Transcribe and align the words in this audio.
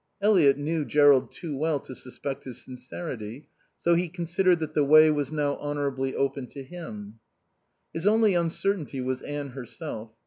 Eliot 0.19 0.57
knew 0.57 0.83
Jerrold 0.83 1.31
too 1.31 1.55
well 1.55 1.79
to 1.81 1.93
suspect 1.93 2.45
his 2.45 2.59
sincerity, 2.59 3.47
so 3.77 3.93
he 3.93 4.09
considered 4.09 4.57
that 4.59 4.73
the 4.73 4.83
way 4.83 5.11
was 5.11 5.31
now 5.31 5.57
honorably 5.57 6.15
open 6.15 6.47
to 6.47 6.63
him. 6.63 7.19
His 7.93 8.07
only 8.07 8.33
uncertainty 8.33 8.99
was 8.99 9.21
Anne 9.21 9.49
herself. 9.49 10.11